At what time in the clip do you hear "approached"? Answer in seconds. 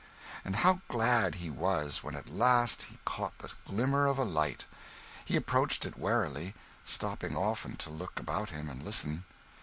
5.35-5.85